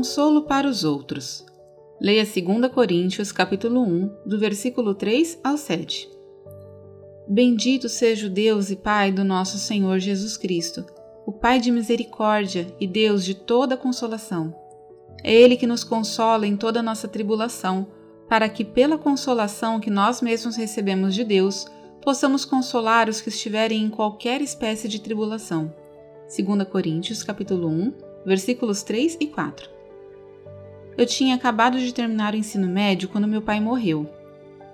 [0.00, 1.44] Consolo para os outros.
[2.00, 6.08] Leia 2 Coríntios, capítulo 1, do versículo 3 ao 7.
[7.28, 10.86] Bendito seja o Deus e Pai do nosso Senhor Jesus Cristo,
[11.26, 14.56] o Pai de misericórdia e Deus de toda consolação.
[15.22, 17.86] É Ele que nos consola em toda nossa tribulação,
[18.26, 21.66] para que, pela consolação que nós mesmos recebemos de Deus,
[22.00, 25.70] possamos consolar os que estiverem em qualquer espécie de tribulação.
[26.34, 27.92] 2 Coríntios capítulo 1,
[28.24, 29.79] versículos 3 e 4.
[31.00, 34.06] Eu tinha acabado de terminar o ensino médio quando meu pai morreu.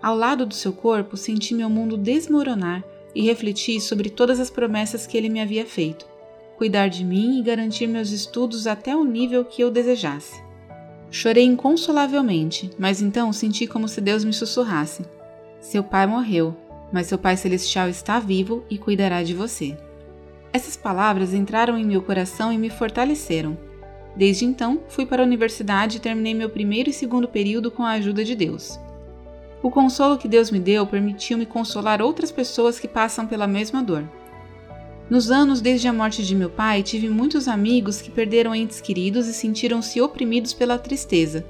[0.00, 5.04] Ao lado do seu corpo, senti meu mundo desmoronar e refleti sobre todas as promessas
[5.04, 6.06] que ele me havia feito:
[6.56, 10.40] cuidar de mim e garantir meus estudos até o nível que eu desejasse.
[11.10, 15.04] Chorei inconsolavelmente, mas então senti como se Deus me sussurrasse:
[15.60, 16.56] Seu pai morreu,
[16.92, 19.76] mas seu Pai Celestial está vivo e cuidará de você.
[20.52, 23.71] Essas palavras entraram em meu coração e me fortaleceram.
[24.16, 27.92] Desde então, fui para a universidade e terminei meu primeiro e segundo período com a
[27.92, 28.78] ajuda de Deus.
[29.62, 34.04] O consolo que Deus me deu permitiu-me consolar outras pessoas que passam pela mesma dor.
[35.08, 39.28] Nos anos desde a morte de meu pai, tive muitos amigos que perderam entes queridos
[39.28, 41.44] e sentiram-se oprimidos pela tristeza.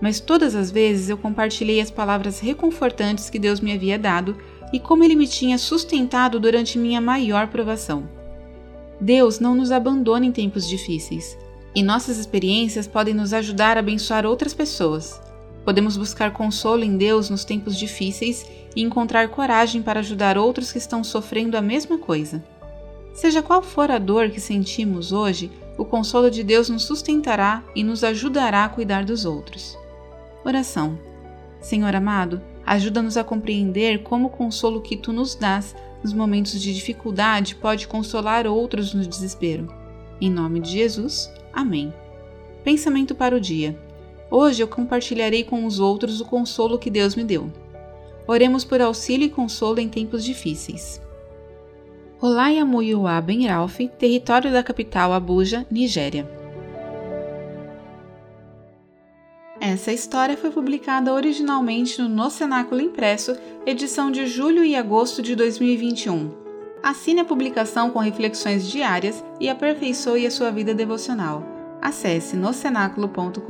[0.00, 4.36] Mas todas as vezes eu compartilhei as palavras reconfortantes que Deus me havia dado
[4.72, 8.08] e como ele me tinha sustentado durante minha maior provação.
[9.00, 11.36] Deus não nos abandona em tempos difíceis,
[11.74, 15.20] e nossas experiências podem nos ajudar a abençoar outras pessoas.
[15.64, 20.78] Podemos buscar consolo em Deus nos tempos difíceis e encontrar coragem para ajudar outros que
[20.78, 22.44] estão sofrendo a mesma coisa.
[23.14, 27.82] Seja qual for a dor que sentimos hoje, o consolo de Deus nos sustentará e
[27.82, 29.76] nos ajudará a cuidar dos outros.
[30.44, 30.98] Oração.
[31.60, 36.74] Senhor amado, Ajuda-nos a compreender como o consolo que tu nos dás nos momentos de
[36.74, 39.68] dificuldade pode consolar outros no desespero.
[40.20, 41.92] Em nome de Jesus, amém.
[42.62, 43.78] Pensamento para o dia.
[44.30, 47.50] Hoje eu compartilharei com os outros o consolo que Deus me deu.
[48.26, 51.00] Oremos por auxílio e consolo em tempos difíceis.
[52.20, 56.26] Olá Yamuyiwa Ben Ralph, território da capital Abuja, Nigéria.
[59.60, 63.36] Essa história foi publicada originalmente no No Cenáculo Impresso,
[63.66, 66.43] edição de julho e agosto de 2021.
[66.84, 71.42] Assine a publicação com reflexões diárias e aperfeiçoe a sua vida devocional.
[71.80, 73.40] Acesse nocenáculo.com.br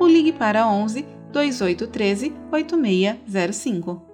[0.00, 4.07] ou ligue para 11 2813 8605.